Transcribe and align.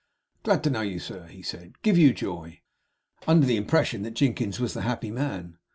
'Glad 0.41 0.63
to 0.63 0.71
know 0.71 0.81
you, 0.81 0.97
sir,' 0.97 1.27
he 1.27 1.43
said. 1.43 1.73
'Give 1.83 1.95
you 1.95 2.11
joy!' 2.11 2.61
Under 3.27 3.45
the 3.45 3.55
impression 3.55 4.01
that 4.01 4.15
Jinkins 4.15 4.59
was 4.59 4.73
the 4.73 4.81
happy 4.81 5.11
man. 5.11 5.59